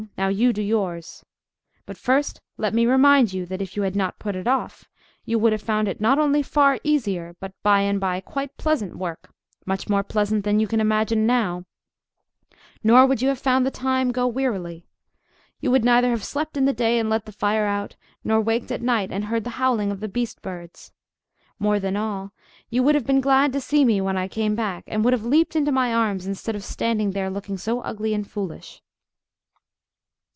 "Now 0.17 0.29
you 0.29 0.51
do 0.51 0.61
yours. 0.63 1.23
But 1.85 1.95
first 1.97 2.41
let 2.57 2.73
me 2.73 2.85
remind 2.87 3.33
you 3.33 3.45
that 3.47 3.61
if 3.61 3.75
you 3.75 3.83
had 3.83 3.95
not 3.95 4.17
put 4.19 4.35
it 4.35 4.47
off, 4.47 4.85
you 5.25 5.37
would 5.37 5.51
have 5.51 5.61
found 5.61 5.87
it 5.87 6.01
not 6.01 6.17
only 6.17 6.41
far 6.41 6.79
easier, 6.83 7.35
but 7.39 7.53
by 7.63 7.81
and 7.81 7.99
by 7.99 8.19
quite 8.19 8.57
pleasant 8.57 8.97
work, 8.97 9.31
much 9.65 9.89
more 9.89 10.01
pleasant 10.03 10.43
than 10.43 10.59
you 10.59 10.67
can 10.67 10.79
imagine 10.81 11.27
now; 11.27 11.65
nor 12.83 13.05
would 13.05 13.21
you 13.21 13.29
have 13.29 13.37
found 13.39 13.63
the 13.63 13.69
time 13.71 14.11
go 14.11 14.25
wearily: 14.27 14.85
you 15.59 15.69
would 15.71 15.85
neither 15.85 16.09
have 16.09 16.23
slept 16.23 16.57
in 16.57 16.65
the 16.65 16.73
day 16.73 16.97
and 16.97 17.07
let 17.09 17.25
the 17.27 17.31
fire 17.31 17.65
out, 17.67 17.95
nor 18.23 18.41
waked 18.41 18.71
at 18.71 18.81
night 18.81 19.11
and 19.11 19.25
heard 19.25 19.43
the 19.43 19.51
howling 19.61 19.91
of 19.91 19.99
the 20.01 20.09
beast 20.09 20.41
birds. 20.41 20.91
More 21.59 21.79
than 21.79 21.95
all, 21.95 22.31
you 22.71 22.81
would 22.81 22.95
have 22.95 23.05
been 23.05 23.21
glad 23.21 23.53
to 23.53 23.61
see 23.61 23.85
me 23.85 24.01
when 24.01 24.17
I 24.17 24.27
came 24.27 24.55
back; 24.55 24.83
and 24.87 25.03
would 25.03 25.13
have 25.13 25.25
leaped 25.25 25.55
into 25.55 25.71
my 25.71 25.93
arms 25.93 26.25
instead 26.25 26.55
of 26.55 26.63
standing 26.63 27.11
there, 27.11 27.29
looking 27.29 27.57
so 27.57 27.81
ugly 27.81 28.13
and 28.15 28.27
foolish." 28.29 28.81